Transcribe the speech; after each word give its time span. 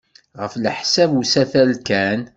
Ɣef 0.39 0.53
leḥsab 0.63 1.09
usatal 1.19 1.71
kan. 1.87 2.19